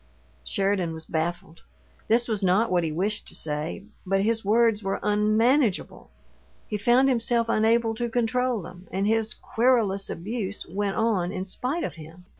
Sheridan 0.43 0.95
was 0.95 1.05
baffled. 1.05 1.61
This 2.07 2.27
was 2.27 2.41
not 2.41 2.71
what 2.71 2.83
he 2.83 2.91
wished 2.91 3.27
to 3.27 3.35
say, 3.35 3.83
but 4.03 4.23
his 4.23 4.43
words 4.43 4.81
were 4.81 4.99
unmanageable; 5.03 6.09
he 6.67 6.79
found 6.79 7.07
himself 7.07 7.47
unable 7.47 7.93
to 7.93 8.09
control 8.09 8.63
them, 8.63 8.87
and 8.91 9.05
his 9.05 9.35
querulous 9.35 10.09
abuse 10.09 10.65
went 10.67 10.95
on 10.95 11.31
in 11.31 11.45
spite 11.45 11.83
of 11.83 11.93
him. 12.01 12.25